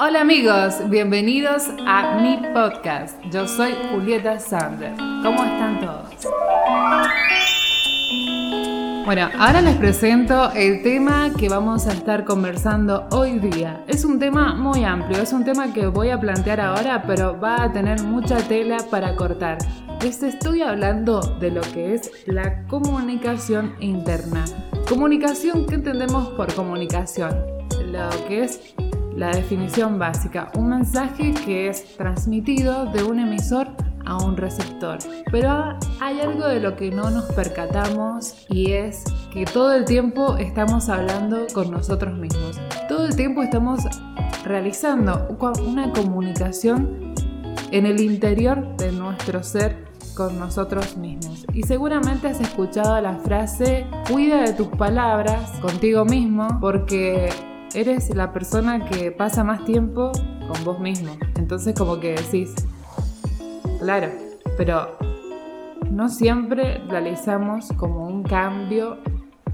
[0.00, 3.20] Hola amigos, bienvenidos a mi podcast.
[3.32, 4.92] Yo soy Julieta Sander.
[4.96, 6.30] ¿Cómo están todos?
[9.04, 13.82] Bueno, ahora les presento el tema que vamos a estar conversando hoy día.
[13.88, 17.64] Es un tema muy amplio, es un tema que voy a plantear ahora, pero va
[17.64, 19.58] a tener mucha tela para cortar.
[20.00, 24.44] Les estoy hablando de lo que es la comunicación interna.
[24.88, 27.36] Comunicación, ¿qué entendemos por comunicación?
[27.90, 28.74] Lo que es
[29.18, 33.66] la definición básica, un mensaje que es transmitido de un emisor
[34.06, 34.98] a un receptor.
[35.32, 39.02] Pero hay algo de lo que no nos percatamos y es
[39.32, 42.60] que todo el tiempo estamos hablando con nosotros mismos.
[42.88, 43.80] Todo el tiempo estamos
[44.44, 45.26] realizando
[45.66, 47.12] una comunicación
[47.72, 51.44] en el interior de nuestro ser con nosotros mismos.
[51.52, 57.30] Y seguramente has escuchado la frase, cuida de tus palabras contigo mismo porque
[57.74, 60.12] eres la persona que pasa más tiempo
[60.46, 61.16] con vos mismo.
[61.36, 62.54] Entonces como que decís,
[63.80, 64.08] claro,
[64.56, 64.96] pero
[65.90, 68.98] no siempre realizamos como un cambio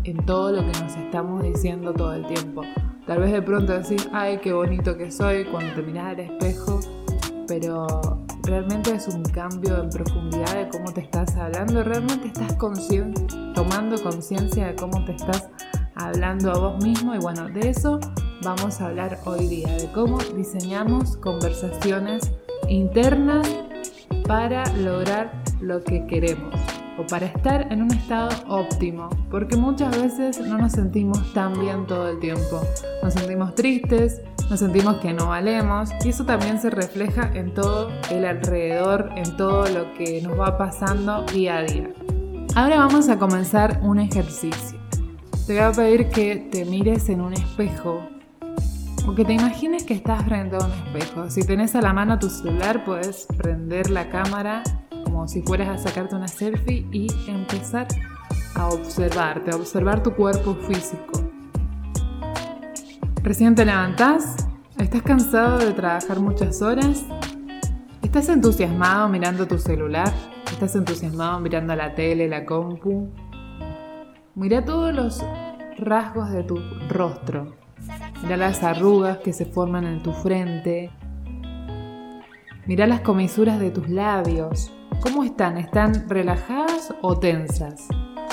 [0.05, 2.63] en todo lo que nos estamos diciendo todo el tiempo.
[3.07, 6.81] Tal vez de pronto decís, ay, qué bonito que soy cuando te al espejo,
[7.47, 7.87] pero
[8.45, 12.57] realmente es un cambio en profundidad de cómo te estás hablando, realmente estás
[13.55, 15.51] tomando conciencia de cómo te estás
[15.95, 18.01] hablando a vos mismo y bueno, de eso
[18.43, 22.33] vamos a hablar hoy día, de cómo diseñamos conversaciones
[22.69, 23.49] internas
[24.27, 26.55] para lograr lo que queremos
[26.99, 31.87] o para estar en un estado óptimo, porque muchas veces no nos sentimos tan bien
[31.87, 32.61] todo el tiempo.
[33.03, 37.89] Nos sentimos tristes, nos sentimos que no valemos y eso también se refleja en todo
[38.11, 41.91] el alrededor, en todo lo que nos va pasando día a día.
[42.55, 44.84] Ahora vamos a comenzar un ejercicio.
[45.47, 48.01] Te voy a pedir que te mires en un espejo
[49.07, 51.29] o que te imagines que estás frente a un espejo.
[51.29, 54.63] Si tenés a la mano tu celular, puedes prender la cámara
[55.05, 57.87] como si fueras a sacarte una selfie y empezar
[58.55, 61.13] a observarte, a observar tu cuerpo físico.
[63.23, 67.05] Recién te levantás, estás cansado de trabajar muchas horas,
[68.01, 70.11] estás entusiasmado mirando tu celular,
[70.51, 73.11] estás entusiasmado mirando la tele, la compu,
[74.37, 75.25] Mira todos los
[75.79, 76.59] rasgos de tu
[76.89, 77.55] rostro.
[78.21, 80.91] Mira las arrugas que se forman en tu frente.
[82.67, 84.73] Mira las comisuras de tus labios.
[85.03, 85.57] ¿Cómo están?
[85.57, 87.87] ¿Están relajadas o tensas?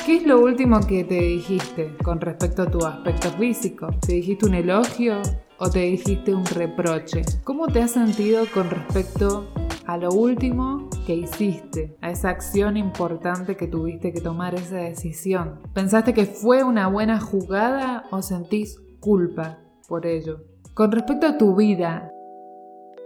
[0.03, 3.89] ¿Qué es lo último que te dijiste con respecto a tu aspecto físico?
[4.03, 5.21] ¿Te dijiste un elogio
[5.59, 7.21] o te dijiste un reproche?
[7.43, 9.45] ¿Cómo te has sentido con respecto
[9.85, 15.59] a lo último que hiciste, a esa acción importante que tuviste que tomar esa decisión.
[15.73, 20.41] ¿Pensaste que fue una buena jugada o sentís culpa por ello?
[20.73, 22.11] Con respecto a tu vida,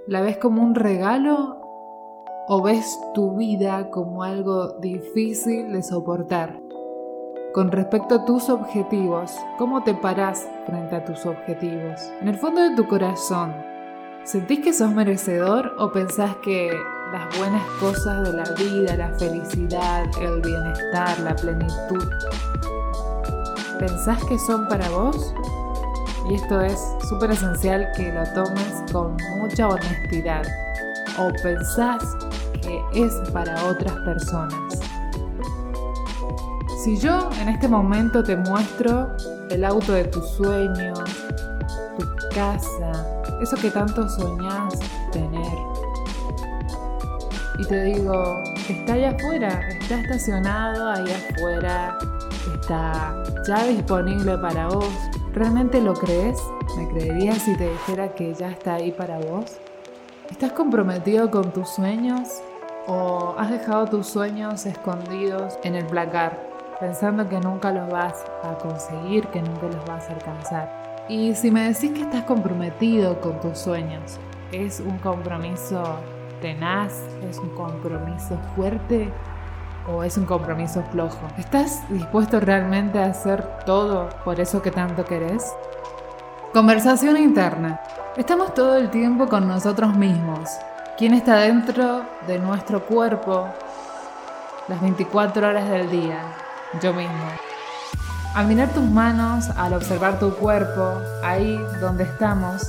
[0.08, 1.62] ¿la ves como un regalo
[2.48, 6.62] o ves tu vida como algo difícil de soportar?
[7.54, 12.02] Con respecto a tus objetivos, ¿cómo te parás frente a tus objetivos?
[12.20, 13.54] En el fondo de tu corazón,
[14.26, 16.72] ¿Sentís que sos merecedor o pensás que
[17.14, 22.10] las buenas cosas de la vida, la felicidad, el bienestar, la plenitud,
[23.78, 25.32] pensás que son para vos?
[26.28, 26.76] Y esto es
[27.08, 30.42] súper esencial que lo tomes con mucha honestidad.
[31.20, 32.02] ¿O pensás
[32.64, 34.80] que es para otras personas?
[36.84, 39.16] Si yo en este momento te muestro
[39.52, 41.00] el auto de tus sueños,
[42.00, 44.80] tu casa, eso que tanto soñás
[45.12, 45.58] tener.
[47.58, 51.98] Y te digo, está allá afuera, está estacionado ahí afuera,
[52.54, 54.90] está ya disponible para vos.
[55.34, 56.38] ¿Realmente lo crees?
[56.78, 59.58] ¿Me creerías si te dijera que ya está ahí para vos?
[60.30, 62.42] ¿Estás comprometido con tus sueños?
[62.88, 66.40] ¿O has dejado tus sueños escondidos en el placar,
[66.80, 70.95] pensando que nunca los vas a conseguir, que nunca los vas a alcanzar?
[71.08, 74.18] Y si me decís que estás comprometido con tus sueños,
[74.52, 75.84] ¿es un compromiso
[76.42, 76.94] tenaz?
[77.30, 79.12] ¿Es un compromiso fuerte?
[79.88, 81.28] ¿O es un compromiso flojo?
[81.38, 85.54] ¿Estás dispuesto realmente a hacer todo por eso que tanto querés?
[86.52, 87.80] Conversación interna.
[88.18, 90.50] Estamos todo el tiempo con nosotros mismos.
[90.98, 93.48] ¿Quién está dentro de nuestro cuerpo
[94.68, 96.20] las 24 horas del día?
[96.82, 97.45] Yo mismo.
[98.36, 102.68] Al mirar tus manos, al observar tu cuerpo, ahí donde estamos,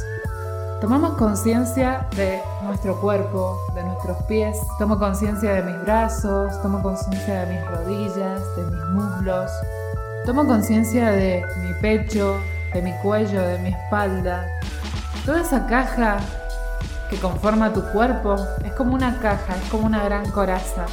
[0.81, 7.45] tomamos conciencia de nuestro cuerpo, de nuestros pies, tomo conciencia de mis brazos, tomo conciencia
[7.45, 9.51] de mis rodillas, de mis muslos,
[10.25, 12.37] tomo conciencia de mi pecho,
[12.73, 14.47] de mi cuello, de mi espalda,
[15.27, 16.19] Toda esa caja
[17.11, 20.87] que conforma tu cuerpo es como una caja, es como una gran coraza.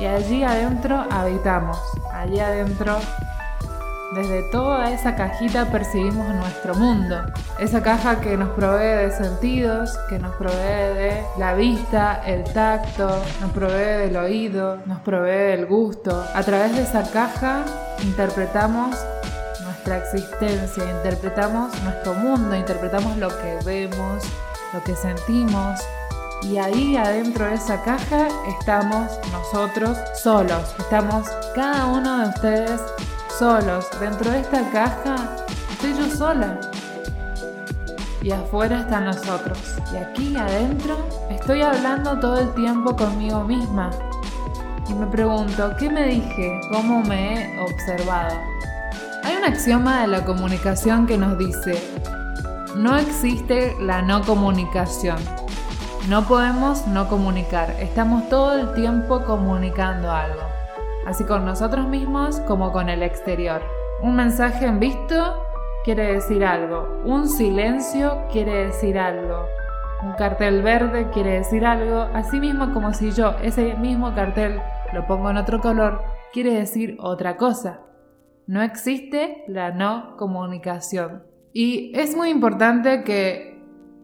[0.00, 1.78] Y allí adentro habitamos,
[2.12, 2.98] allí adentro
[4.14, 7.16] desde toda esa cajita percibimos nuestro mundo.
[7.58, 13.08] Esa caja que nos provee de sentidos, que nos provee de la vista, el tacto,
[13.40, 16.24] nos provee del oído, nos provee del gusto.
[16.34, 17.64] A través de esa caja
[18.02, 18.96] interpretamos
[19.64, 24.24] nuestra existencia, interpretamos nuestro mundo, interpretamos lo que vemos,
[24.74, 25.80] lo que sentimos.
[26.42, 30.74] Y ahí adentro de esa caja estamos nosotros solos.
[30.78, 32.80] Estamos cada uno de ustedes
[33.42, 33.88] solos.
[33.98, 35.16] Dentro de esta caja
[35.72, 36.60] estoy yo sola.
[38.22, 39.58] Y afuera están nosotros.
[39.92, 40.96] Y aquí adentro
[41.28, 43.90] estoy hablando todo el tiempo conmigo misma.
[44.88, 46.60] Y me pregunto, ¿qué me dije?
[46.70, 48.38] ¿Cómo me he observado?
[49.24, 51.82] Hay un axioma de la comunicación que nos dice,
[52.76, 55.18] no existe la no comunicación.
[56.08, 57.74] No podemos no comunicar.
[57.80, 60.51] Estamos todo el tiempo comunicando algo
[61.06, 63.62] así con nosotros mismos como con el exterior.
[64.02, 65.42] Un mensaje en visto
[65.84, 69.46] quiere decir algo, un silencio quiere decir algo,
[70.02, 74.60] un cartel verde quiere decir algo, así mismo como si yo ese mismo cartel
[74.92, 76.02] lo pongo en otro color,
[76.32, 77.80] quiere decir otra cosa.
[78.46, 81.22] No existe la no comunicación.
[81.52, 83.62] Y es muy importante que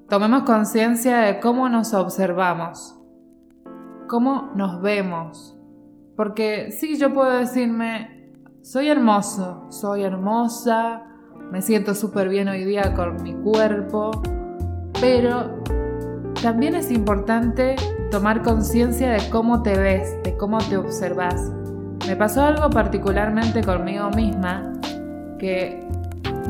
[0.09, 2.97] tomemos conciencia de cómo nos observamos,
[4.07, 5.58] cómo nos vemos,
[6.19, 11.05] porque sí, yo puedo decirme, soy hermoso, soy hermosa,
[11.53, 14.11] me siento súper bien hoy día con mi cuerpo,
[15.01, 15.63] pero
[16.43, 17.77] también es importante
[18.11, 21.53] tomar conciencia de cómo te ves, de cómo te observas.
[22.09, 24.73] Me pasó algo particularmente conmigo misma
[25.39, 25.87] que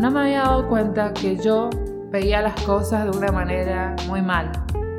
[0.01, 1.69] no me había dado cuenta que yo
[2.11, 4.51] veía las cosas de una manera muy mal.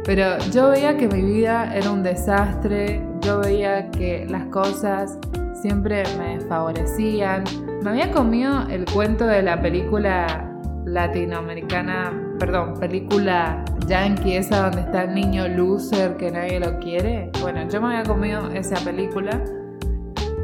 [0.05, 5.17] Pero yo veía que mi vida era un desastre, yo veía que las cosas
[5.61, 7.43] siempre me favorecían.
[7.83, 10.49] Me había comido el cuento de la película
[10.85, 17.31] latinoamericana, perdón, película yankee, esa donde está el niño loser que nadie lo quiere.
[17.41, 19.41] Bueno, yo me había comido esa película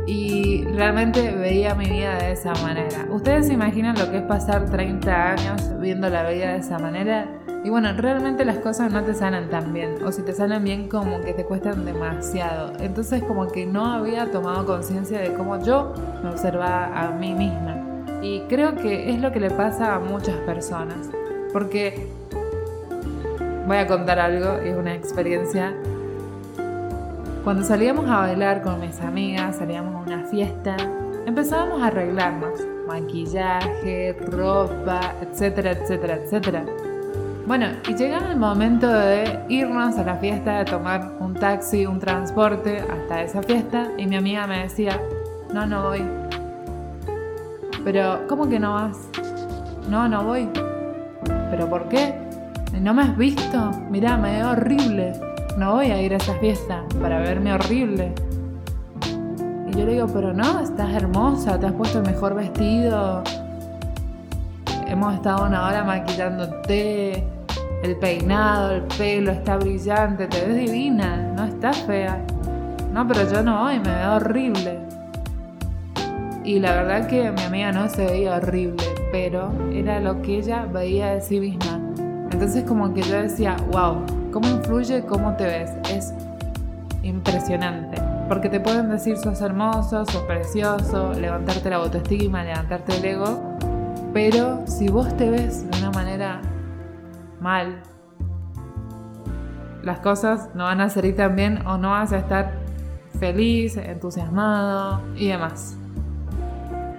[0.08, 3.08] y realmente veía mi vida de esa manera.
[3.10, 7.28] ¿Ustedes se imaginan lo que es pasar 30 años viendo la vida de esa manera?
[7.66, 10.88] Y bueno, realmente las cosas no te salen tan bien, o si te salen bien
[10.88, 12.74] como que te cuestan demasiado.
[12.80, 15.92] Entonces como que no había tomado conciencia de cómo yo
[16.22, 17.76] me observaba a mí misma.
[18.22, 21.10] Y creo que es lo que le pasa a muchas personas.
[21.52, 22.08] Porque
[23.66, 25.74] voy a contar algo, es una experiencia.
[27.44, 30.78] Cuando salíamos a bailar con mis amigas, salíamos a una fiesta,
[31.26, 32.60] empezábamos a arreglarnos.
[32.88, 36.64] Maquillaje, ropa, etcétera, etcétera, etcétera.
[37.48, 42.00] Bueno, y llegaba el momento de irnos a la fiesta, de tomar un taxi, un
[42.00, 45.00] transporte hasta esa fiesta, y mi amiga me decía,
[45.54, 46.04] no, no voy.
[47.84, 48.98] Pero, ¿cómo que no vas?
[49.88, 50.50] No, no voy.
[51.52, 52.16] ¿Pero por qué?
[52.82, 53.72] ¿No me has visto?
[53.92, 55.14] Mirá, me veo horrible.
[55.56, 58.12] No voy a ir a esa fiesta para verme horrible.
[59.68, 63.24] Y yo le digo, pero no, estás hermosa, te has puesto el mejor vestido.
[64.88, 67.35] Hemos estado una hora maquillándote,
[67.86, 72.20] el peinado, el pelo está brillante, te ves divina, no estás fea.
[72.92, 74.80] No, pero yo no voy, me veo horrible.
[76.44, 80.66] Y la verdad que mi amiga no se veía horrible, pero era lo que ella
[80.66, 81.80] veía de sí misma.
[82.32, 85.72] Entonces como que yo decía, wow, ¿cómo influye cómo te ves?
[85.92, 86.14] Es
[87.04, 88.02] impresionante.
[88.28, 93.58] Porque te pueden decir sos hermoso, sos precioso, levantarte la autoestima, levantarte el ego.
[94.12, 96.42] Pero si vos te ves de una manera
[97.46, 97.84] mal.
[99.84, 102.54] Las cosas no van a salir tan bien o no vas a estar
[103.20, 105.78] feliz, entusiasmado y demás.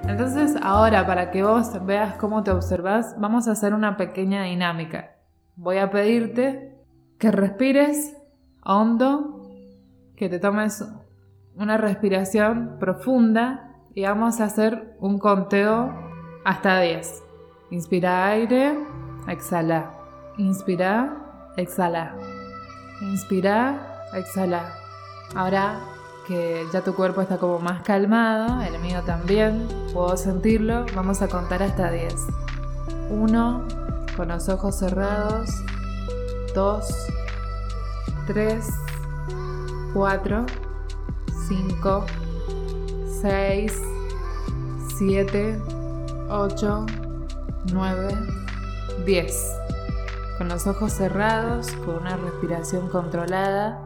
[0.05, 5.17] Entonces ahora para que vos veas cómo te observas, vamos a hacer una pequeña dinámica.
[5.57, 6.79] Voy a pedirte
[7.19, 8.17] que respires
[8.65, 9.43] hondo,
[10.15, 10.85] que te tomes
[11.57, 15.93] una respiración profunda y vamos a hacer un conteo
[16.45, 17.25] hasta 10.
[17.73, 18.79] Inspira aire,
[19.27, 19.96] exhala.
[20.39, 21.17] Inspira,
[21.57, 22.15] exhala.
[23.01, 24.75] Inspira, exhala.
[25.35, 25.81] Ahora
[26.27, 31.29] que ya tu cuerpo está como más calmado, el mío también, puedo sentirlo, vamos a
[31.29, 32.15] contar hasta 10.
[33.11, 33.69] 1,
[34.17, 35.49] con los ojos cerrados.
[36.55, 36.87] 2,
[38.27, 38.67] 3,
[39.95, 40.47] 4,
[41.49, 42.07] 5,
[43.23, 43.83] 6,
[44.99, 45.63] 7,
[46.29, 46.87] 8,
[47.73, 48.09] 9,
[49.05, 49.66] 10.
[50.39, 53.81] Con los ojos cerrados, con una respiración controlada.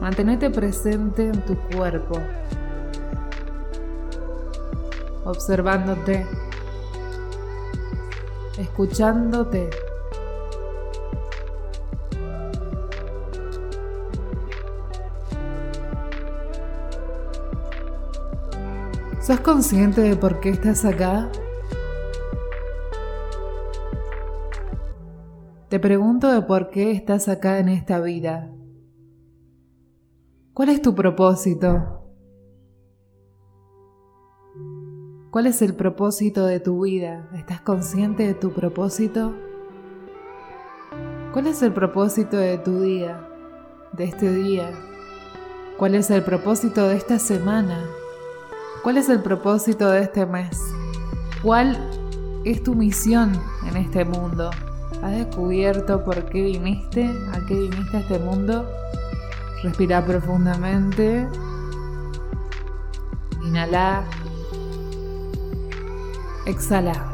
[0.00, 2.18] Mantenete presente en tu cuerpo,
[5.24, 6.26] observándote,
[8.58, 9.68] escuchándote.
[19.20, 21.30] ¿Sos consciente de por qué estás acá?
[25.80, 28.50] Pregunto de por qué estás acá en esta vida.
[30.52, 32.04] ¿Cuál es tu propósito?
[35.30, 37.30] ¿Cuál es el propósito de tu vida?
[37.34, 39.34] ¿Estás consciente de tu propósito?
[41.32, 43.26] ¿Cuál es el propósito de tu día,
[43.92, 44.72] de este día?
[45.78, 47.86] ¿Cuál es el propósito de esta semana?
[48.82, 50.60] ¿Cuál es el propósito de este mes?
[51.42, 51.78] ¿Cuál
[52.44, 53.32] es tu misión
[53.66, 54.50] en este mundo?
[55.02, 57.10] ¿Has descubierto por qué viniste?
[57.32, 58.70] ¿A qué viniste a este mundo?
[59.62, 61.26] Respira profundamente.
[63.42, 64.04] Inhala.
[66.44, 67.10] Exhala.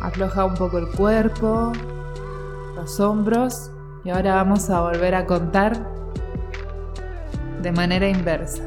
[0.00, 1.72] Afloja un poco el cuerpo,
[2.76, 3.70] los hombros
[4.04, 5.76] y ahora vamos a volver a contar
[7.62, 8.62] de manera inversa.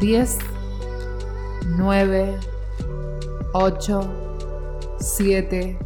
[0.00, 0.38] 10
[1.78, 2.36] 9,
[3.52, 4.00] 8,
[4.98, 5.78] 7,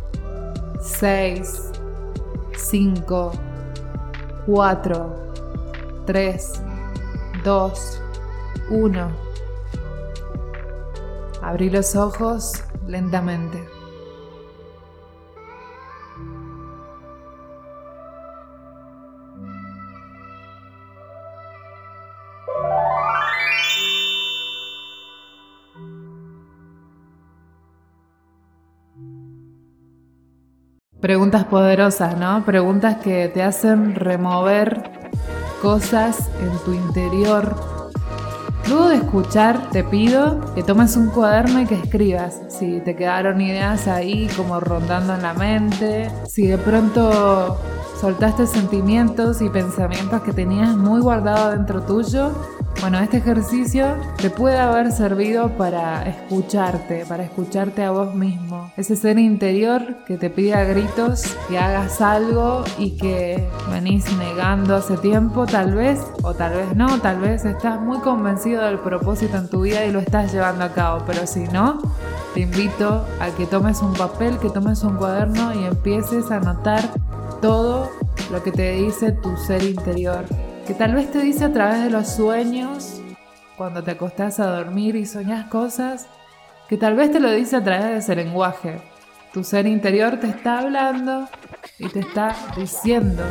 [0.80, 1.70] 6,
[2.56, 3.32] 5,
[4.46, 5.16] 4,
[6.06, 6.62] 3,
[7.44, 8.00] 2,
[8.70, 9.10] 1.
[11.42, 13.71] Abrí los ojos lentamente.
[31.12, 32.42] Preguntas poderosas, ¿no?
[32.46, 34.82] Preguntas que te hacen remover
[35.60, 37.54] cosas en tu interior.
[38.66, 42.40] Luego de escuchar, te pido que tomes un cuaderno y que escribas.
[42.48, 47.58] Si te quedaron ideas ahí como rondando en la mente, si de pronto
[48.00, 52.32] soltaste sentimientos y pensamientos que tenías muy guardados dentro tuyo,
[52.82, 58.72] bueno, este ejercicio te puede haber servido para escucharte, para escucharte a vos mismo.
[58.76, 64.74] Ese ser interior que te pide a gritos que hagas algo y que venís negando
[64.74, 69.36] hace tiempo, tal vez, o tal vez no, tal vez estás muy convencido del propósito
[69.36, 71.80] en tu vida y lo estás llevando a cabo, pero si no,
[72.34, 76.82] te invito a que tomes un papel, que tomes un cuaderno y empieces a anotar
[77.40, 77.92] todo
[78.32, 80.24] lo que te dice tu ser interior
[80.72, 83.02] que tal vez te dice a través de los sueños,
[83.58, 86.06] cuando te acostás a dormir y soñas cosas,
[86.66, 88.80] que tal vez te lo dice a través de ese lenguaje.
[89.34, 91.28] Tu ser interior te está hablando
[91.78, 93.22] y te está diciendo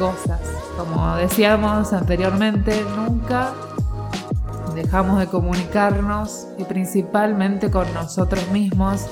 [0.00, 0.40] cosas.
[0.76, 3.52] Como decíamos anteriormente, nunca
[4.74, 9.06] dejamos de comunicarnos y principalmente con nosotros mismos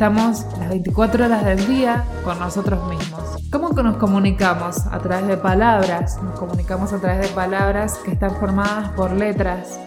[0.00, 3.22] Estamos las 24 horas del día con nosotros mismos.
[3.52, 4.86] ¿Cómo nos comunicamos?
[4.90, 6.18] A través de palabras.
[6.22, 9.78] Nos comunicamos a través de palabras que están formadas por letras.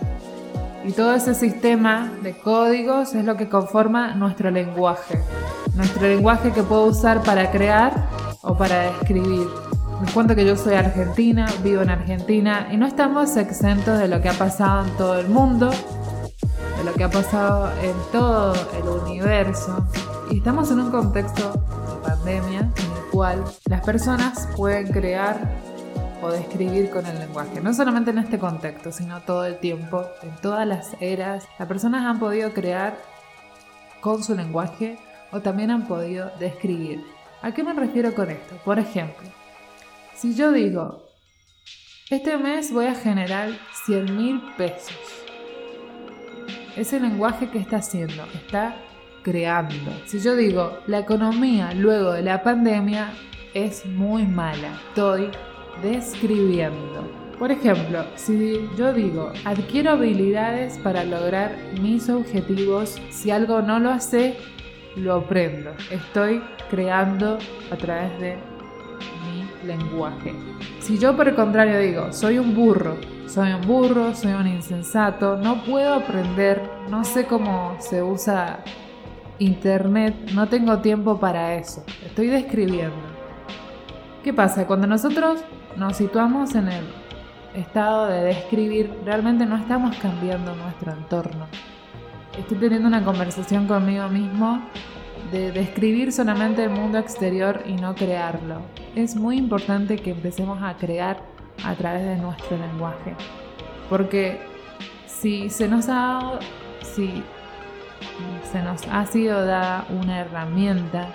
[0.85, 5.19] Y todo ese sistema de códigos es lo que conforma nuestro lenguaje.
[5.73, 8.07] Nuestro lenguaje que puedo usar para crear
[8.43, 9.47] o para escribir.
[9.99, 14.21] Me cuento que yo soy argentina, vivo en Argentina y no estamos exentos de lo
[14.21, 15.71] que ha pasado en todo el mundo
[16.83, 19.85] lo que ha pasado en todo el universo.
[20.29, 25.39] Y estamos en un contexto de pandemia en el cual las personas pueden crear
[26.21, 27.61] o describir con el lenguaje.
[27.61, 31.45] No solamente en este contexto, sino todo el tiempo, en todas las eras.
[31.57, 32.97] Las personas han podido crear
[34.01, 34.97] con su lenguaje
[35.31, 37.03] o también han podido describir.
[37.41, 38.55] ¿A qué me refiero con esto?
[38.63, 39.29] Por ejemplo,
[40.15, 41.03] si yo digo,
[42.09, 43.49] este mes voy a generar
[43.85, 45.22] 100 mil pesos
[46.75, 48.75] ese lenguaje que está haciendo, está
[49.23, 49.91] creando.
[50.05, 53.11] Si yo digo, la economía luego de la pandemia
[53.53, 55.29] es muy mala, estoy
[55.81, 57.11] describiendo.
[57.39, 63.89] Por ejemplo, si yo digo, adquiero habilidades para lograr mis objetivos, si algo no lo
[63.89, 64.37] hace,
[64.95, 65.71] lo aprendo.
[65.91, 67.37] Estoy creando
[67.71, 68.37] a través de
[69.25, 70.33] mi lenguaje.
[70.79, 72.97] Si yo por el contrario digo, soy un burro,
[73.33, 76.61] soy un burro, soy un insensato, no puedo aprender,
[76.91, 78.59] no sé cómo se usa
[79.39, 82.95] internet, no tengo tiempo para eso, estoy describiendo.
[84.23, 84.67] ¿Qué pasa?
[84.67, 85.43] Cuando nosotros
[85.77, 86.85] nos situamos en el
[87.55, 91.47] estado de describir, realmente no estamos cambiando nuestro entorno.
[92.37, 94.61] estoy teniendo una conversación conmigo mismo
[95.31, 98.61] de describir solamente el mundo exterior y no crearlo.
[98.93, 101.32] Es muy importante que empecemos a crear
[101.63, 103.15] a través de nuestro lenguaje.
[103.89, 104.39] Porque
[105.05, 106.39] si se nos ha
[106.81, 107.23] si
[108.51, 111.07] se nos ha sido dada una herramienta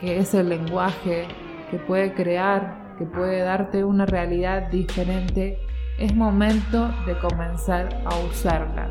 [0.00, 1.26] que es el lenguaje
[1.70, 5.58] que puede crear, que puede darte una realidad diferente,
[5.98, 8.90] es momento de comenzar a usarla.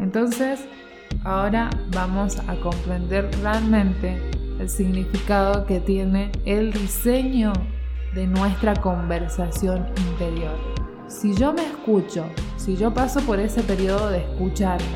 [0.00, 0.66] Entonces,
[1.24, 4.20] ahora vamos a comprender realmente
[4.58, 7.52] el significado que tiene el diseño
[8.16, 10.56] de nuestra conversación interior.
[11.06, 12.24] Si yo me escucho,
[12.56, 14.86] si yo paso por ese periodo de escucharme,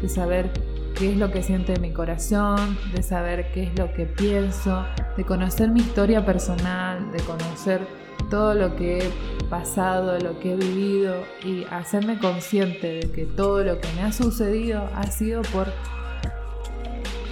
[0.00, 0.50] de saber
[0.94, 4.86] qué es lo que siente mi corazón, de saber qué es lo que pienso,
[5.18, 7.86] de conocer mi historia personal, de conocer
[8.30, 13.62] todo lo que he pasado, lo que he vivido y hacerme consciente de que todo
[13.62, 15.66] lo que me ha sucedido ha sido por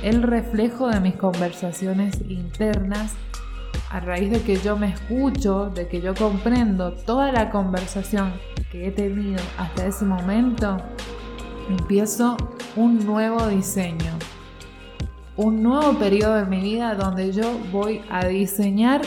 [0.02, 3.14] el reflejo de mis conversaciones internas
[3.90, 8.32] a raíz de que yo me escucho, de que yo comprendo toda la conversación
[8.70, 10.76] que he tenido hasta ese momento,
[11.68, 12.37] empiezo
[12.76, 14.12] un nuevo diseño,
[15.37, 19.02] un nuevo periodo en mi vida donde yo voy a diseñar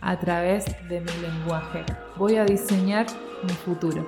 [0.00, 1.84] a través de mi lenguaje,
[2.16, 3.06] voy a diseñar
[3.44, 4.04] mi futuro.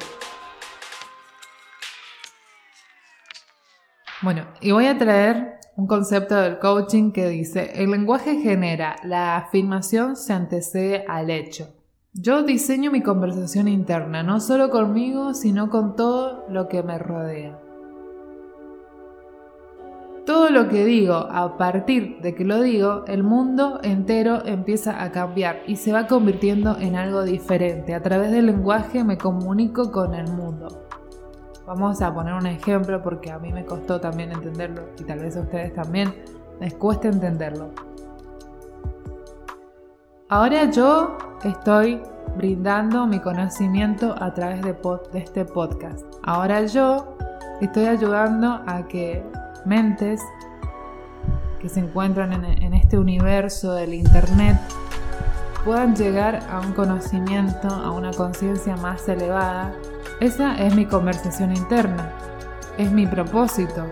[4.23, 9.37] Bueno, y voy a traer un concepto del coaching que dice, el lenguaje genera, la
[9.37, 11.69] afirmación se antecede al hecho.
[12.15, 17.61] Yo diseño mi conversación interna, no solo conmigo, sino con todo lo que me rodea.
[20.25, 25.13] Todo lo que digo, a partir de que lo digo, el mundo entero empieza a
[25.13, 27.95] cambiar y se va convirtiendo en algo diferente.
[27.95, 30.86] A través del lenguaje me comunico con el mundo.
[31.67, 35.37] Vamos a poner un ejemplo porque a mí me costó también entenderlo y tal vez
[35.37, 36.15] a ustedes también
[36.61, 37.71] les cueste entenderlo.
[40.29, 42.01] Ahora yo estoy
[42.37, 44.77] brindando mi conocimiento a través de,
[45.15, 46.05] este podcast.
[46.23, 47.17] Ahora yo
[47.61, 49.25] estoy ayudando a que
[49.65, 50.23] mentes
[51.61, 54.57] que se encuentran en, este universo del Internet
[55.65, 59.73] puedan llegar a un conocimiento, a una conciencia más elevada.
[60.21, 62.11] Esa es mi conversación interna,
[62.79, 63.85] es mi propósito,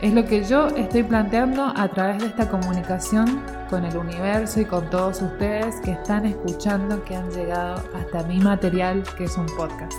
[0.00, 4.64] es lo que yo estoy planteando a través de esta comunicación con el universo y
[4.64, 9.44] con todos ustedes que están escuchando, que han llegado hasta mi material, que es un
[9.54, 9.92] podcast.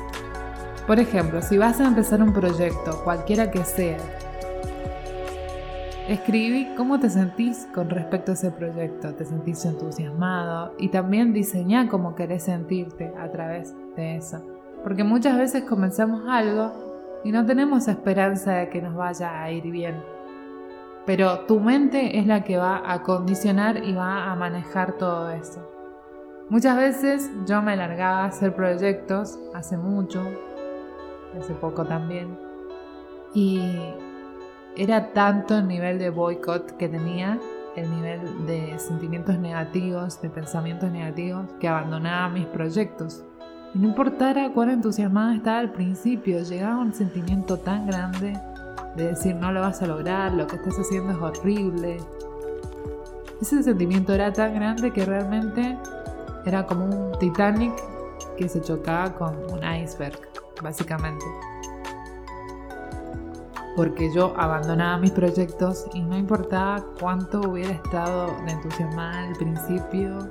[0.88, 4.00] Por ejemplo, si vas a empezar un proyecto, cualquiera que sea,
[6.10, 11.88] escribí cómo te sentís con respecto a ese proyecto, te sentís entusiasmado y también diseñá
[11.88, 14.51] cómo querés sentirte a través de eso.
[14.84, 19.70] Porque muchas veces comenzamos algo y no tenemos esperanza de que nos vaya a ir
[19.70, 20.02] bien.
[21.06, 25.67] Pero tu mente es la que va a condicionar y va a manejar todo eso.
[26.50, 30.22] Muchas veces yo me largaba a hacer proyectos, hace mucho,
[31.39, 32.38] hace poco también.
[33.34, 33.80] Y
[34.76, 37.39] era tanto el nivel de boicot que tenía,
[37.76, 43.24] el nivel de sentimientos negativos, de pensamientos negativos, que abandonaba mis proyectos.
[43.74, 48.38] Y no importara cuán entusiasmada estaba al principio, llegaba un sentimiento tan grande
[48.96, 51.98] de decir no lo vas a lograr, lo que estás haciendo es horrible.
[53.42, 55.78] Ese sentimiento era tan grande que realmente
[56.46, 57.74] era como un Titanic
[58.38, 60.20] que se chocaba con un iceberg
[60.62, 61.26] básicamente.
[63.76, 70.30] Porque yo abandonaba mis proyectos y no importaba cuánto hubiera estado de entusiasmada al principio,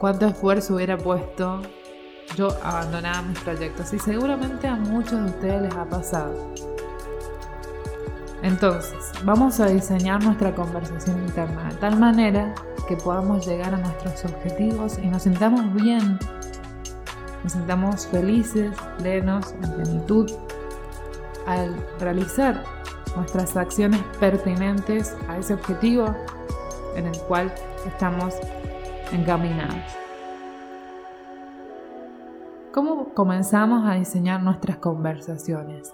[0.00, 1.62] cuánto esfuerzo hubiera puesto,
[2.36, 6.34] yo abandonaba mis proyectos y seguramente a muchos de ustedes les ha pasado.
[8.42, 12.54] Entonces, vamos a diseñar nuestra conversación interna de tal manera
[12.88, 16.18] que podamos llegar a nuestros objetivos y nos sintamos bien
[17.42, 20.30] nos sintamos felices, plenos, en plenitud,
[21.46, 22.62] al realizar
[23.16, 26.14] nuestras acciones pertinentes a ese objetivo
[26.96, 27.52] en el cual
[27.86, 28.34] estamos
[29.12, 29.76] encaminados.
[32.72, 35.92] ¿Cómo comenzamos a diseñar nuestras conversaciones?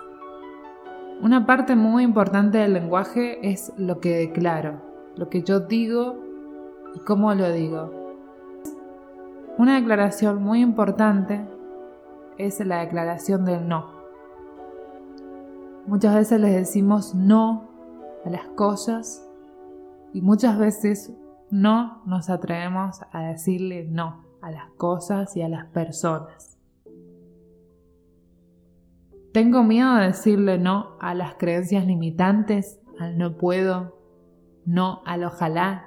[1.23, 4.83] Una parte muy importante del lenguaje es lo que declaro,
[5.17, 6.17] lo que yo digo
[6.95, 7.91] y cómo lo digo.
[9.57, 11.41] Una declaración muy importante
[12.37, 13.87] es la declaración del no.
[15.87, 17.65] Muchas veces les decimos no
[18.27, 19.27] a las cosas
[20.13, 21.13] y muchas veces
[21.51, 26.59] no nos atrevemos a decirle no a las cosas y a las personas.
[29.33, 33.99] Tengo miedo de decirle no a las creencias limitantes, al no puedo,
[34.65, 35.85] no al ojalá.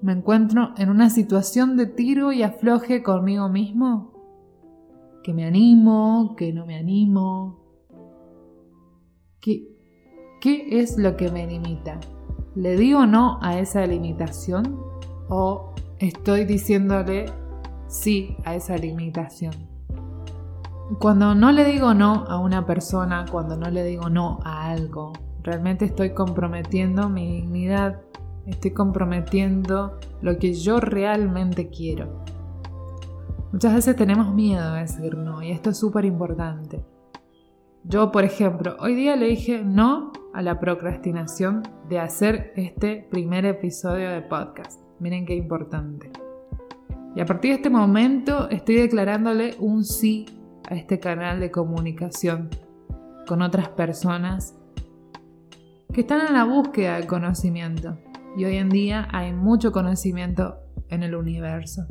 [0.00, 4.14] Me encuentro en una situación de tiro y afloje conmigo mismo.
[5.22, 7.60] Que me animo, que no me animo.
[9.40, 9.68] ¿Qué,
[10.40, 12.00] qué es lo que me limita?
[12.56, 14.80] ¿Le digo no a esa limitación
[15.28, 17.26] o estoy diciéndole
[17.86, 19.52] sí a esa limitación?
[20.98, 25.12] Cuando no le digo no a una persona, cuando no le digo no a algo,
[25.44, 28.00] realmente estoy comprometiendo mi dignidad,
[28.46, 32.24] estoy comprometiendo lo que yo realmente quiero.
[33.52, 36.84] Muchas veces tenemos miedo de decir no y esto es súper importante.
[37.84, 43.44] Yo, por ejemplo, hoy día le dije no a la procrastinación de hacer este primer
[43.44, 44.80] episodio de podcast.
[44.98, 46.10] Miren qué importante.
[47.16, 50.26] Y a partir de este momento estoy declarándole un sí
[50.68, 52.48] a este canal de comunicación
[53.26, 54.54] con otras personas
[55.92, 57.98] que están en la búsqueda del conocimiento.
[58.36, 61.86] Y hoy en día hay mucho conocimiento en el universo.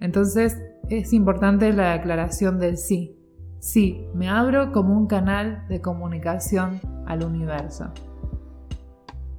[0.00, 0.58] Entonces
[0.88, 3.18] es importante la declaración del sí.
[3.64, 7.86] Sí, me abro como un canal de comunicación al universo.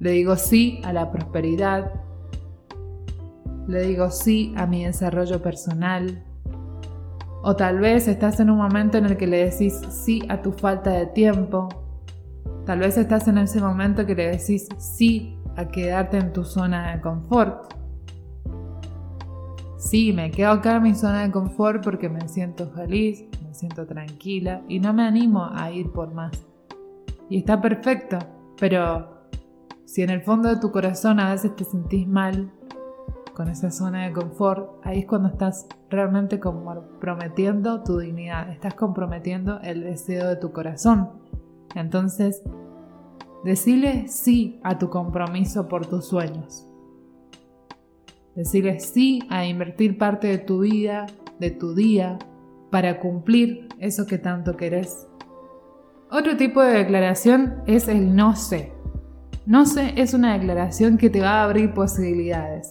[0.00, 1.92] Le digo sí a la prosperidad.
[3.68, 6.24] Le digo sí a mi desarrollo personal.
[7.44, 10.50] O tal vez estás en un momento en el que le decís sí a tu
[10.50, 11.68] falta de tiempo.
[12.64, 16.96] Tal vez estás en ese momento que le decís sí a quedarte en tu zona
[16.96, 17.72] de confort.
[19.78, 23.24] Sí, me quedo acá en mi zona de confort porque me siento feliz,
[23.56, 26.46] siento tranquila y no me animo a ir por más.
[27.28, 28.18] Y está perfecto,
[28.58, 29.16] pero
[29.84, 32.52] si en el fondo de tu corazón a veces te sentís mal
[33.34, 39.60] con esa zona de confort, ahí es cuando estás realmente comprometiendo tu dignidad, estás comprometiendo
[39.60, 41.10] el deseo de tu corazón.
[41.74, 42.42] Entonces,
[43.44, 46.66] decile sí a tu compromiso por tus sueños.
[48.34, 51.06] Decirle sí a invertir parte de tu vida,
[51.38, 52.18] de tu día,
[52.70, 55.06] para cumplir eso que tanto querés.
[56.10, 58.72] Otro tipo de declaración es el no sé.
[59.44, 62.68] No sé es una declaración que te va a abrir posibilidades.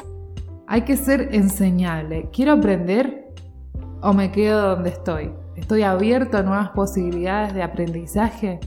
[0.67, 2.29] Hay que ser enseñable.
[2.33, 3.33] ¿Quiero aprender
[4.01, 5.31] o me quedo donde estoy?
[5.55, 8.59] ¿Estoy abierto a nuevas posibilidades de aprendizaje?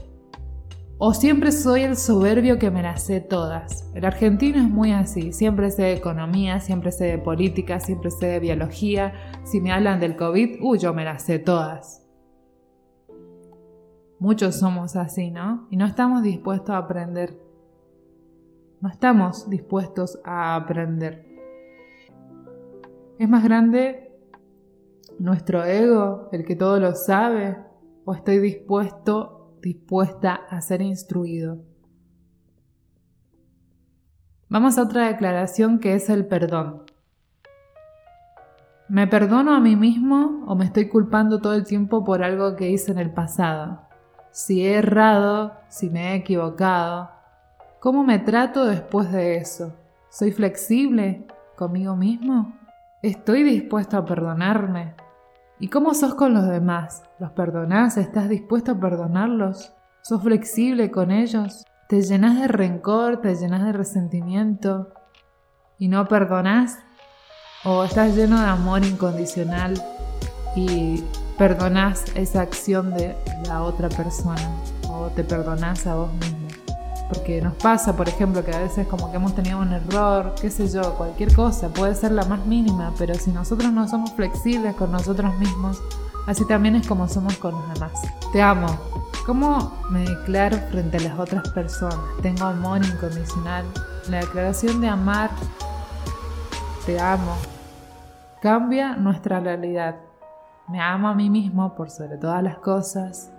[1.01, 3.89] O siempre soy el soberbio que me las sé todas.
[3.95, 8.25] El argentino es muy así, siempre sé de economía, siempre sé de política, siempre sé
[8.25, 9.13] de biología.
[9.45, 12.05] Si me hablan del COVID, uy, yo me las sé todas.
[14.19, 15.67] Muchos somos así, ¿no?
[15.71, 17.41] Y no estamos dispuestos a aprender.
[18.81, 21.25] No estamos dispuestos a aprender.
[23.17, 24.11] ¿Es más grande
[25.17, 27.55] nuestro ego, el que todo lo sabe?
[28.03, 31.63] ¿O estoy dispuesto dispuesta a ser instruido.
[34.47, 36.83] Vamos a otra declaración que es el perdón.
[38.87, 42.71] ¿Me perdono a mí mismo o me estoy culpando todo el tiempo por algo que
[42.71, 43.81] hice en el pasado?
[44.31, 47.11] Si he errado, si me he equivocado,
[47.79, 49.75] ¿cómo me trato después de eso?
[50.09, 52.57] ¿Soy flexible conmigo mismo?
[53.03, 54.95] ¿Estoy dispuesto a perdonarme?
[55.61, 57.03] ¿Y cómo sos con los demás?
[57.19, 57.97] ¿Los perdonás?
[57.97, 59.73] ¿Estás dispuesto a perdonarlos?
[60.01, 61.65] ¿Sos flexible con ellos?
[61.89, 63.19] ¿Te llenas de rencor?
[63.19, 64.93] ¿Te llenas de resentimiento?
[65.77, 66.79] ¿Y no perdonás?
[67.65, 69.73] ¿O estás lleno de amor incondicional
[70.55, 71.03] y
[71.37, 74.55] perdonás esa acción de la otra persona?
[74.89, 76.38] ¿O te perdonás a vos mismo?
[77.09, 80.51] Porque nos pasa, por ejemplo, que a veces como que hemos tenido un error, qué
[80.51, 84.75] sé yo, cualquier cosa, puede ser la más mínima, pero si nosotros no somos flexibles
[84.75, 85.81] con nosotros mismos,
[86.27, 87.93] así también es como somos con los demás.
[88.31, 88.67] Te amo.
[89.25, 91.99] ¿Cómo me declaro frente a las otras personas?
[92.21, 93.65] Tengo amor incondicional.
[94.07, 95.31] La declaración de amar,
[96.85, 97.35] te amo,
[98.41, 99.95] cambia nuestra realidad.
[100.67, 103.31] Me amo a mí mismo por sobre todas las cosas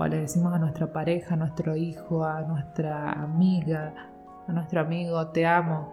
[0.00, 3.92] o le decimos a nuestra pareja, a nuestro hijo, a nuestra amiga,
[4.46, 5.92] a nuestro amigo, te amo.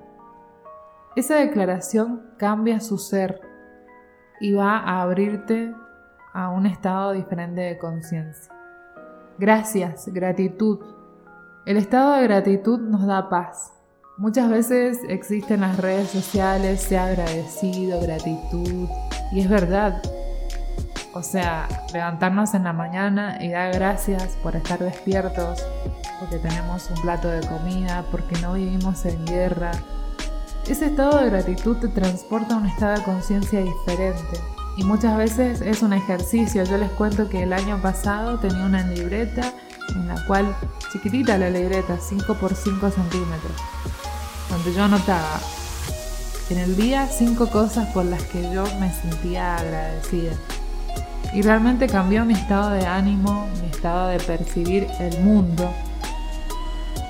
[1.16, 3.42] Esa declaración cambia su ser
[4.40, 5.74] y va a abrirte
[6.34, 8.54] a un estado diferente de conciencia.
[9.40, 10.86] Gracias, gratitud.
[11.66, 13.74] El estado de gratitud nos da paz.
[14.18, 18.88] Muchas veces existen las redes sociales, sea agradecido, gratitud,
[19.32, 20.00] y es verdad,
[21.16, 25.64] o sea, levantarnos en la mañana y dar gracias por estar despiertos,
[26.20, 29.72] porque tenemos un plato de comida, porque no vivimos en guerra.
[30.68, 34.42] Ese estado de gratitud te transporta a un estado de conciencia diferente.
[34.76, 36.66] Y muchas veces es un ejercicio.
[36.66, 39.54] Yo les cuento que el año pasado tenía una libreta
[39.96, 40.54] en la cual,
[40.92, 43.54] chiquitita la libreta, 5 por 5 centímetros,
[44.50, 45.40] donde yo anotaba
[46.50, 50.34] en el día cinco cosas por las que yo me sentía agradecida.
[51.34, 55.70] Y realmente cambió mi estado de ánimo, mi estado de percibir el mundo.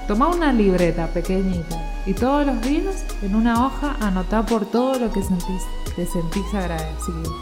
[0.07, 5.11] Toma una libreta pequeñita y todos los días en una hoja anotá por todo lo
[5.11, 5.63] que sentís,
[5.95, 7.33] te sentís agradecido.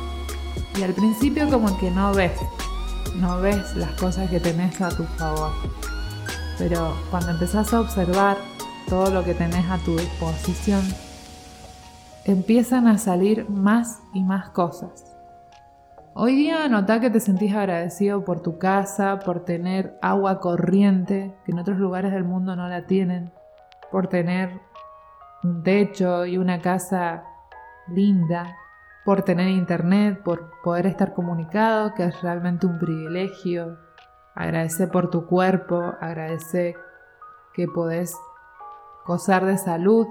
[0.78, 2.32] Y al principio como que no ves,
[3.16, 5.52] no ves las cosas que tenés a tu favor.
[6.58, 8.38] Pero cuando empezás a observar
[8.88, 10.82] todo lo que tenés a tu disposición,
[12.26, 15.13] empiezan a salir más y más cosas.
[16.16, 21.52] Hoy día nota que te sentís agradecido por tu casa, por tener agua corriente, que
[21.52, 23.32] en otros lugares del mundo no la tienen,
[23.92, 24.62] por tener
[25.44, 27.24] un techo y una casa
[27.88, 28.56] linda,
[29.06, 33.80] por tener internet, por poder estar comunicado, que es realmente un privilegio.
[34.36, 36.76] Agradecer por tu cuerpo, agradecer
[37.56, 38.16] que podés
[39.06, 40.08] gozar de salud,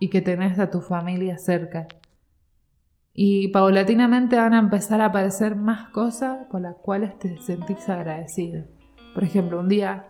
[0.00, 1.86] y que tenés a tu familia cerca.
[3.12, 8.64] Y paulatinamente van a empezar a aparecer más cosas por las cuales te sentís agradecido.
[9.14, 10.06] Por ejemplo, un día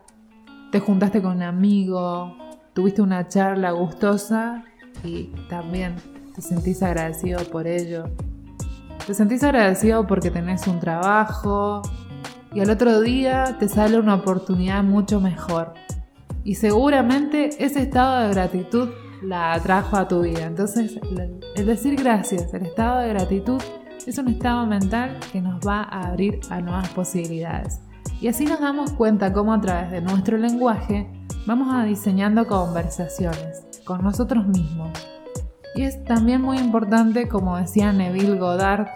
[0.71, 2.37] te juntaste con un amigo,
[2.75, 4.65] tuviste una charla gustosa
[5.03, 5.97] y también
[6.35, 8.05] te sentís agradecido por ello.
[9.07, 11.83] Te sentís agradecido porque tenés un trabajo
[12.53, 15.73] y al otro día te sale una oportunidad mucho mejor.
[16.45, 18.89] Y seguramente ese estado de gratitud
[19.23, 20.45] la atrajo a tu vida.
[20.45, 20.99] Entonces,
[21.57, 23.61] el decir gracias, el estado de gratitud,
[24.07, 27.81] es un estado mental que nos va a abrir a nuevas posibilidades.
[28.21, 31.11] Y así nos damos cuenta cómo a través de nuestro lenguaje
[31.47, 34.91] vamos a diseñando conversaciones con nosotros mismos.
[35.75, 38.89] Y es también muy importante, como decía Neville Goddard,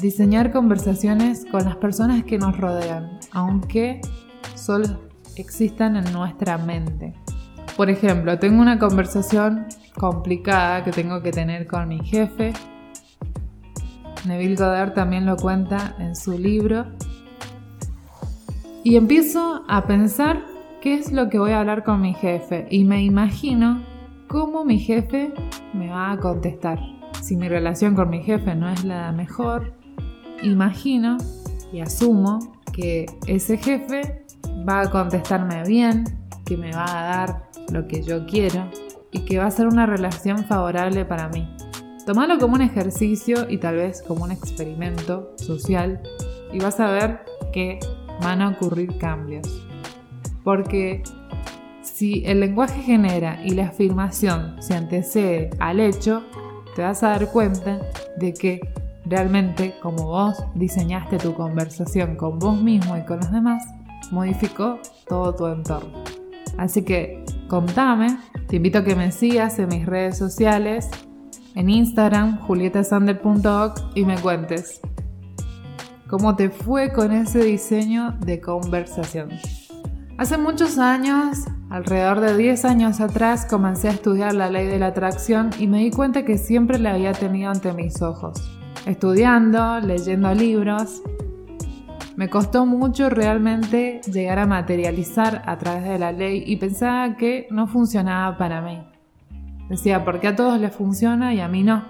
[0.00, 4.00] diseñar conversaciones con las personas que nos rodean, aunque
[4.54, 7.14] solo existan en nuestra mente.
[7.76, 9.66] Por ejemplo, tengo una conversación
[9.98, 12.54] complicada que tengo que tener con mi jefe.
[14.26, 16.86] Neville Goddard también lo cuenta en su libro.
[18.82, 20.42] Y empiezo a pensar
[20.80, 23.82] qué es lo que voy a hablar con mi jefe y me imagino
[24.28, 25.32] cómo mi jefe
[25.74, 26.78] me va a contestar.
[27.20, 29.74] Si mi relación con mi jefe no es la mejor,
[30.42, 31.18] imagino
[31.72, 32.38] y asumo
[32.72, 34.24] que ese jefe
[34.68, 36.04] va a contestarme bien,
[36.44, 38.70] que me va a dar lo que yo quiero
[39.10, 41.48] y que va a ser una relación favorable para mí.
[42.04, 46.00] Tómalo como un ejercicio y tal vez como un experimento social
[46.52, 47.20] y vas a ver
[47.52, 47.80] que
[48.22, 49.62] van a ocurrir cambios.
[50.44, 51.02] Porque
[51.82, 56.22] si el lenguaje genera y la afirmación se antecede al hecho,
[56.76, 57.80] te vas a dar cuenta
[58.18, 58.60] de que
[59.04, 63.64] realmente como vos diseñaste tu conversación con vos mismo y con los demás,
[64.10, 66.04] modificó todo tu entorno.
[66.58, 70.88] Así que contame, te invito a que me sigas en mis redes sociales,
[71.54, 74.80] en Instagram, julietasander.org y me cuentes
[76.08, 79.30] cómo te fue con ese diseño de conversación.
[80.18, 84.88] Hace muchos años, alrededor de 10 años atrás, comencé a estudiar la ley de la
[84.88, 88.40] atracción y me di cuenta que siempre la había tenido ante mis ojos.
[88.86, 91.02] Estudiando, leyendo libros,
[92.16, 97.46] me costó mucho realmente llegar a materializar a través de la ley y pensaba que
[97.50, 98.82] no funcionaba para mí.
[99.68, 101.84] Decía, ¿por qué a todos les funciona y a mí no?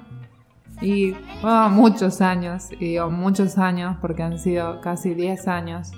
[0.80, 5.92] Y oh, muchos años, y digo muchos años porque han sido casi 10 años,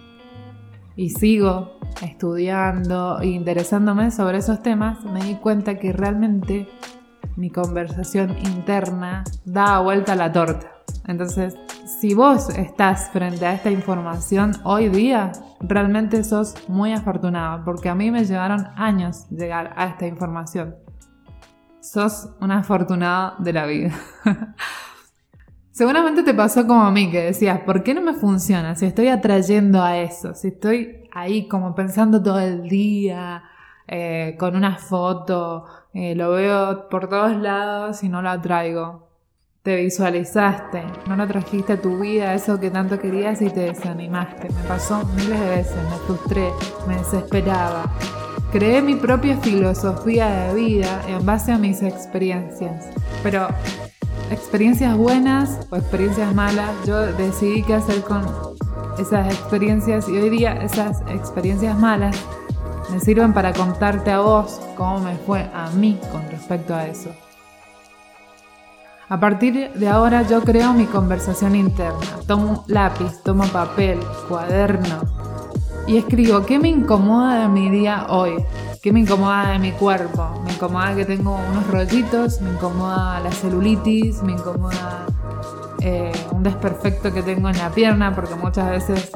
[0.94, 6.68] y sigo estudiando e interesándome sobre esos temas, me di cuenta que realmente
[7.36, 10.77] mi conversación interna da vuelta a la torta.
[11.08, 17.88] Entonces, si vos estás frente a esta información hoy día, realmente sos muy afortunado, porque
[17.88, 20.76] a mí me llevaron años llegar a esta información.
[21.80, 23.94] Sos un afortunado de la vida.
[25.70, 28.74] Seguramente te pasó como a mí, que decías, ¿por qué no me funciona?
[28.74, 33.44] Si estoy atrayendo a eso, si estoy ahí como pensando todo el día,
[33.86, 39.07] eh, con una foto, eh, lo veo por todos lados y no lo atraigo
[39.68, 44.48] te visualizaste, no lo trajiste a tu vida, eso que tanto querías y te desanimaste.
[44.48, 46.48] Me pasó miles de veces, me frustré,
[46.86, 47.84] me desesperaba.
[48.50, 52.86] Creé mi propia filosofía de vida en base a mis experiencias.
[53.22, 53.46] Pero
[54.30, 58.22] experiencias buenas o experiencias malas, yo decidí qué hacer con
[58.98, 62.16] esas experiencias y hoy día esas experiencias malas
[62.90, 67.10] me sirven para contarte a vos cómo me fue a mí con respecto a eso.
[69.10, 71.98] A partir de ahora yo creo mi conversación interna.
[72.26, 75.00] Tomo lápiz, tomo papel, cuaderno
[75.86, 78.44] y escribo qué me incomoda de mi día hoy,
[78.82, 80.42] qué me incomoda de mi cuerpo.
[80.44, 85.06] Me incomoda que tengo unos rollitos, me incomoda la celulitis, me incomoda
[85.80, 89.10] eh, un desperfecto que tengo en la pierna, porque muchas veces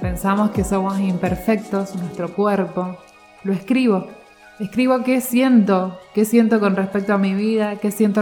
[0.00, 2.96] pensamos que somos imperfectos, nuestro cuerpo.
[3.44, 4.08] Lo escribo
[4.60, 8.20] Escribo qué siento, qué siento con respecto a mi vida, qué siento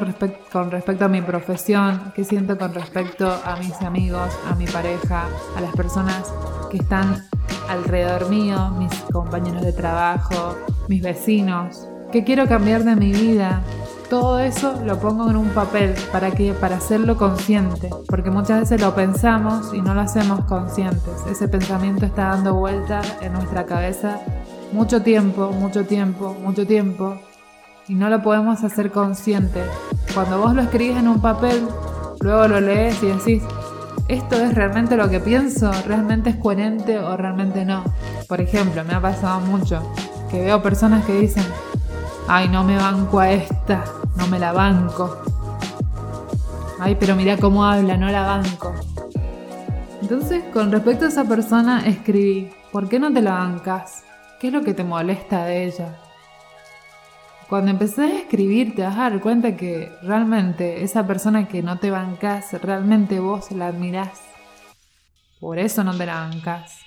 [0.52, 5.24] con respecto a mi profesión, qué siento con respecto a mis amigos, a mi pareja,
[5.56, 6.32] a las personas
[6.70, 7.26] que están
[7.68, 10.54] alrededor mío, mis compañeros de trabajo,
[10.86, 13.60] mis vecinos, qué quiero cambiar de mi vida.
[14.08, 18.80] Todo eso lo pongo en un papel para que para hacerlo consciente, porque muchas veces
[18.80, 21.26] lo pensamos y no lo hacemos conscientes.
[21.28, 24.20] Ese pensamiento está dando vuelta en nuestra cabeza
[24.72, 27.18] mucho tiempo, mucho tiempo, mucho tiempo
[27.88, 29.62] y no lo podemos hacer consciente.
[30.14, 31.66] Cuando vos lo escribís en un papel,
[32.20, 33.42] luego lo lees y decís,
[34.08, 35.70] ¿esto es realmente lo que pienso?
[35.86, 37.82] ¿Realmente es coherente o realmente no?
[38.28, 39.82] Por ejemplo, me ha pasado mucho
[40.30, 41.44] que veo personas que dicen,
[42.28, 43.84] ay, no me banco a esta,
[44.16, 45.16] no me la banco.
[46.78, 48.74] Ay, pero mira cómo habla, no la banco.
[50.02, 54.04] Entonces, con respecto a esa persona, escribí, ¿por qué no te la bancas?
[54.40, 55.98] ¿Qué es lo que te molesta de ella?
[57.48, 61.80] Cuando empecé a escribir te vas a dar cuenta que realmente esa persona que no
[61.80, 64.20] te bancas, realmente vos la admirás.
[65.40, 66.78] Por eso no te la bancas.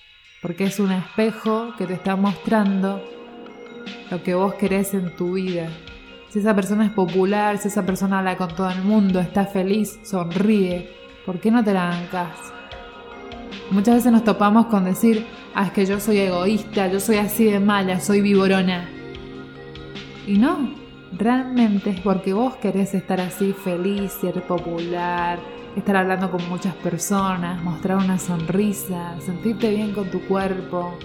[0.41, 3.03] Porque es un espejo que te está mostrando
[4.09, 5.67] lo que vos querés en tu vida.
[6.29, 9.99] Si esa persona es popular, si esa persona habla con todo el mundo, está feliz,
[10.03, 10.89] sonríe,
[11.25, 12.60] ¿por qué no te la bancas?
[13.71, 17.45] Muchas veces nos topamos con decir, ah, es que yo soy egoísta, yo soy así
[17.45, 18.89] de mala, soy viborona.
[20.27, 20.73] Y no,
[21.17, 25.39] realmente es porque vos querés estar así feliz, ser popular,
[25.75, 30.97] estar hablando con muchas personas, mostrar una sonrisa, sentirte bien con tu cuerpo.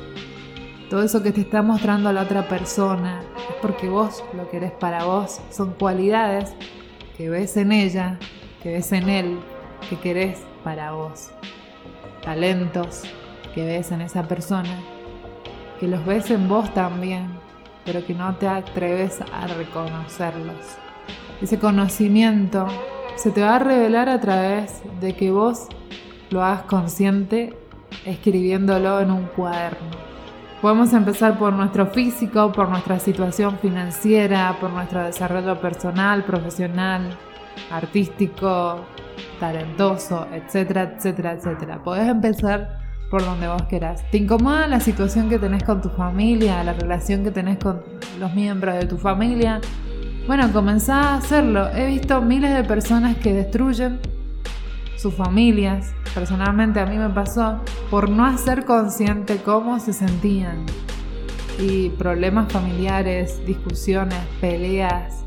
[0.90, 5.04] Todo eso que te está mostrando la otra persona es porque vos lo querés para
[5.04, 5.40] vos.
[5.50, 6.54] Son cualidades
[7.16, 8.18] que ves en ella,
[8.62, 9.38] que ves en él,
[9.88, 11.30] que querés para vos
[12.26, 13.02] talentos
[13.54, 14.76] que ves en esa persona,
[15.78, 17.28] que los ves en vos también,
[17.84, 20.56] pero que no te atreves a reconocerlos.
[21.40, 22.66] Ese conocimiento
[23.14, 25.68] se te va a revelar a través de que vos
[26.30, 27.56] lo hagas consciente
[28.04, 29.90] escribiéndolo en un cuaderno.
[30.60, 37.16] Podemos empezar por nuestro físico, por nuestra situación financiera, por nuestro desarrollo personal, profesional,
[37.70, 38.80] artístico,
[39.40, 41.82] talentoso, etcétera, etcétera, etcétera.
[41.82, 42.78] Podés empezar
[43.10, 44.08] por donde vos querás.
[44.10, 47.82] ¿Te incomoda la situación que tenés con tu familia, la relación que tenés con
[48.18, 49.60] los miembros de tu familia?
[50.26, 51.68] Bueno, comenzá a hacerlo.
[51.74, 54.00] He visto miles de personas que destruyen
[54.96, 55.92] sus familias.
[56.14, 60.66] Personalmente a mí me pasó por no hacer consciente cómo se sentían.
[61.58, 65.24] Y problemas familiares, discusiones, peleas,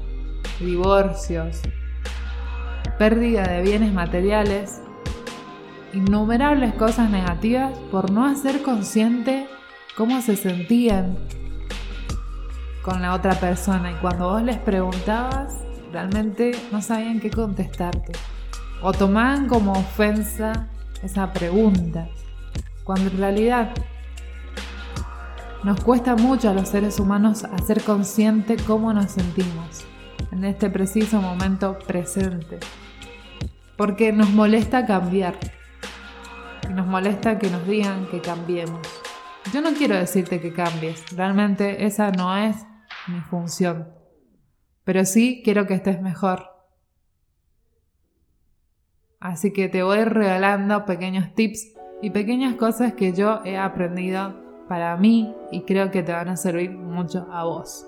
[0.60, 1.62] divorcios,
[3.00, 4.82] pérdida de bienes materiales,
[5.94, 9.48] innumerables cosas negativas por no hacer consciente
[9.96, 11.18] cómo se sentían
[12.84, 13.94] con la otra persona.
[13.94, 15.60] Y cuando vos les preguntabas
[15.94, 18.12] realmente no sabían qué contestarte.
[18.82, 20.68] O tomaban como ofensa
[21.02, 22.10] esa pregunta.
[22.84, 23.72] Cuando en realidad
[25.64, 29.86] nos cuesta mucho a los seres humanos hacer consciente cómo nos sentimos
[30.32, 32.60] en este preciso momento presente
[33.80, 35.36] porque nos molesta cambiar.
[36.70, 38.86] Nos molesta que nos digan que cambiemos.
[39.54, 42.58] Yo no quiero decirte que cambies, realmente esa no es
[43.08, 43.88] mi función.
[44.84, 46.50] Pero sí quiero que estés mejor.
[49.22, 54.98] Así que te voy regalando pequeños tips y pequeñas cosas que yo he aprendido para
[54.98, 57.88] mí y creo que te van a servir mucho a vos.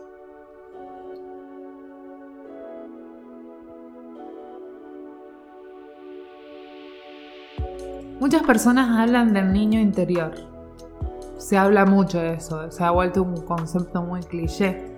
[8.21, 10.35] Muchas personas hablan del niño interior.
[11.39, 14.93] Se habla mucho de eso, se ha vuelto un concepto muy cliché.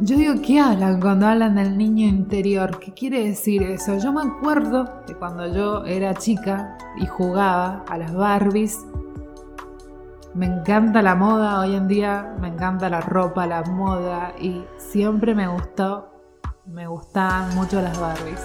[0.00, 2.80] Yo digo, ¿qué hablan cuando hablan del niño interior?
[2.80, 3.96] ¿Qué quiere decir eso?
[3.98, 8.76] Yo me acuerdo de cuando yo era chica y jugaba a las Barbies.
[10.34, 15.32] Me encanta la moda hoy en día, me encanta la ropa, la moda y siempre
[15.32, 16.10] me gustó,
[16.66, 18.44] me gustaban mucho las Barbies.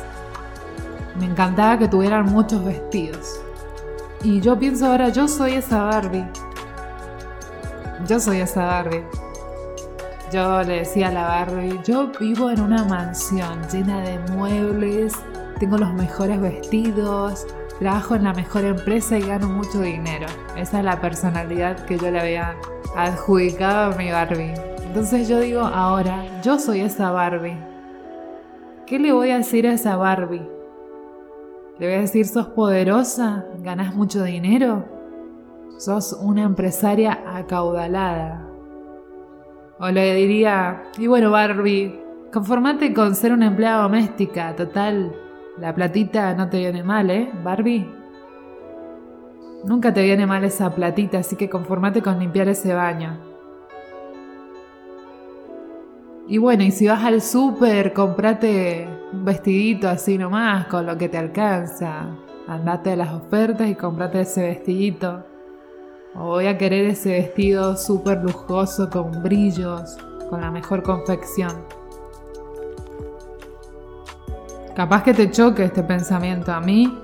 [1.20, 3.40] Me encantaba que tuvieran muchos vestidos.
[4.24, 6.26] Y yo pienso ahora, yo soy esa Barbie.
[8.08, 9.04] Yo soy esa Barbie.
[10.32, 15.14] yo le decía a la Barbie, yo vivo en una mansión llena de muebles,
[15.60, 17.46] tengo los mejores vestidos,
[17.80, 20.28] trabajo en la mejor empresa y gano mucho dinero.
[20.58, 22.56] Esa es la personalidad que yo le había
[22.96, 24.54] adjudicado a mi Barbie.
[24.84, 27.58] Entonces yo digo ahora, yo soy esa Barbie.
[28.86, 30.55] ¿Qué le voy a decir a esa Barbie?
[31.78, 33.46] ¿Le voy a decir, sos poderosa?
[33.60, 34.86] ¿Ganas mucho dinero?
[35.78, 38.50] ¿Sos una empresaria acaudalada?
[39.80, 42.00] O le diría, y bueno Barbie,
[42.32, 45.14] conformate con ser una empleada doméstica, total,
[45.58, 47.86] la platita no te viene mal, ¿eh, Barbie?
[49.66, 53.20] Nunca te viene mal esa platita, así que conformate con limpiar ese baño.
[56.28, 61.08] Y bueno, y si vas al súper, comprate un vestidito así nomás, con lo que
[61.08, 62.08] te alcanza.
[62.48, 65.24] Andate a las ofertas y comprate ese vestidito.
[66.16, 69.98] O voy a querer ese vestido súper lujoso con brillos,
[70.30, 71.52] con la mejor confección.
[74.76, 76.52] Capaz que te choque este pensamiento.
[76.52, 77.00] A mí,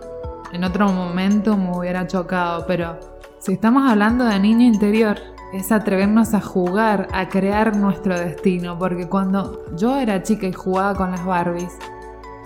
[0.52, 3.00] en otro momento me hubiera chocado, pero
[3.40, 5.18] si estamos hablando de niño interior,
[5.54, 10.96] es atrevernos a jugar, a crear nuestro destino, porque cuando yo era chica y jugaba
[10.96, 11.78] con las Barbies,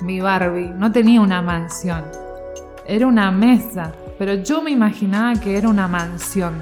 [0.02, 2.04] mi Barbie no tenía una mansión,
[2.86, 6.54] era una mesa pero yo me imaginaba que era una mansión.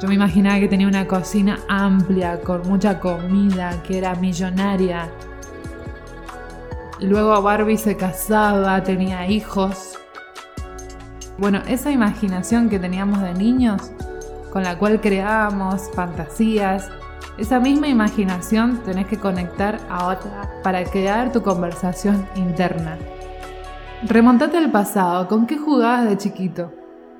[0.00, 5.10] Yo me imaginaba que tenía una cocina amplia, con mucha comida, que era millonaria.
[7.00, 9.98] Luego Barbie se casaba, tenía hijos.
[11.38, 13.90] Bueno, esa imaginación que teníamos de niños,
[14.52, 16.88] con la cual creábamos fantasías,
[17.38, 22.96] esa misma imaginación tenés que conectar a otra para crear tu conversación interna.
[24.04, 26.72] Remontate al pasado, ¿con qué jugabas de chiquito?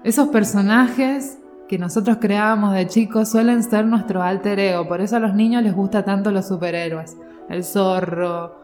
[0.05, 1.39] Esos personajes
[1.69, 5.63] que nosotros creábamos de chicos suelen ser nuestro alter ego, por eso a los niños
[5.63, 7.17] les gusta tanto los superhéroes.
[7.49, 8.55] El zorro,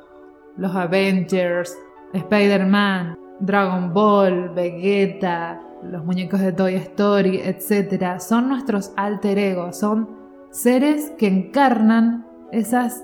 [0.56, 1.76] los Avengers,
[2.12, 8.20] Spider-Man, Dragon Ball, Vegeta, los muñecos de Toy Story, etc.
[8.20, 10.21] Son nuestros alter egos, son
[10.52, 13.02] seres que encarnan esas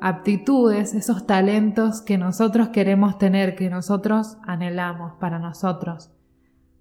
[0.00, 6.12] aptitudes, esos talentos que nosotros queremos tener, que nosotros anhelamos para nosotros.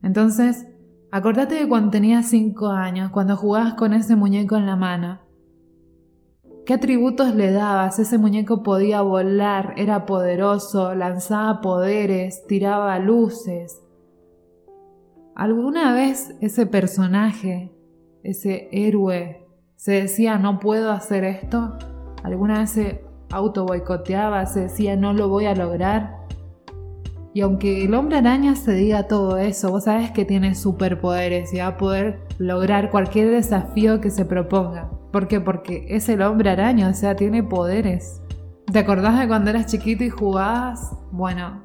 [0.02, 0.68] Entonces,
[1.12, 5.22] acordate de cuando tenías 5 años, cuando jugabas con ese muñeco en la mano.
[6.66, 8.00] ¿Qué atributos le dabas?
[8.00, 13.82] Ese muñeco podía volar, era poderoso, lanzaba poderes, tiraba luces.
[15.36, 17.72] ¿Alguna vez ese personaje,
[18.24, 19.43] ese héroe,
[19.84, 21.74] se decía no puedo hacer esto?
[22.24, 23.04] ¿Alguna vez se
[23.34, 26.20] auto boicoteaba, se decía no lo voy a lograr.
[27.34, 31.58] Y aunque el hombre araña se diga todo eso, vos sabes que tiene superpoderes y
[31.58, 34.90] va a poder lograr cualquier desafío que se proponga.
[35.12, 35.42] ¿Por qué?
[35.42, 38.22] Porque es el hombre araña, o sea, tiene poderes.
[38.72, 40.96] ¿Te acordás de cuando eras chiquito y jugabas?
[41.12, 41.62] Bueno,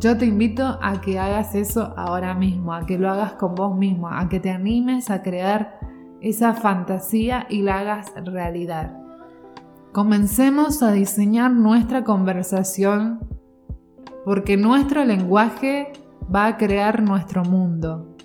[0.00, 3.76] yo te invito a que hagas eso ahora mismo, a que lo hagas con vos
[3.76, 5.91] mismo, a que te animes a crear
[6.22, 8.96] esa fantasía y la hagas realidad.
[9.92, 13.20] Comencemos a diseñar nuestra conversación
[14.24, 15.92] porque nuestro lenguaje
[16.34, 18.16] va a crear nuestro mundo,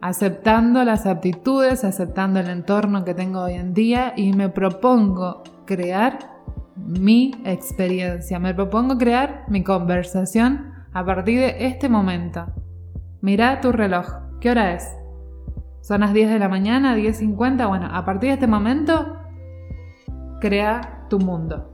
[0.00, 6.18] aceptando las aptitudes, aceptando el entorno que tengo hoy en día y me propongo crear
[6.76, 12.46] mi experiencia, me propongo crear mi conversación a partir de este momento.
[13.20, 14.06] Mira tu reloj,
[14.40, 14.84] ¿qué hora es?
[15.88, 19.16] Son las 10 de la mañana, 10.50, bueno, a partir de este momento,
[20.38, 21.72] crea tu mundo.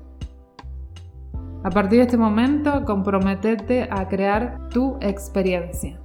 [1.65, 6.01] A partir de este momento, comprometete a crear tu experiencia.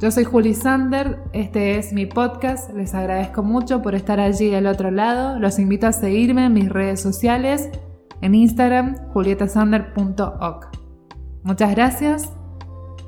[0.00, 4.66] Yo soy Juli Sander, este es mi podcast, les agradezco mucho por estar allí al
[4.66, 7.70] otro lado, los invito a seguirme en mis redes sociales,
[8.22, 10.66] en Instagram, julietasander.oc.
[11.44, 12.32] Muchas gracias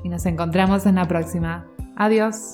[0.05, 1.67] y nos encontramos en la próxima.
[1.97, 2.53] Adiós.